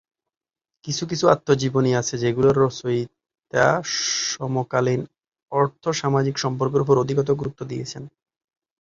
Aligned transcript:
কিছু 0.87 1.03
কিছু 1.07 1.25
আত্মজীবনী 1.27 1.91
আছে 1.95 2.15
যেগুলির 2.17 2.57
রচয়িতা 2.57 3.65
সমকালীন 4.31 5.01
আর্থ-সামাজিক 5.51 6.35
সম্পর্কের 6.37 6.83
ওপর 6.83 6.95
অধিকতর 6.97 7.39
গুরুত্ব 7.41 7.61
দিয়েছেন। 7.65 8.03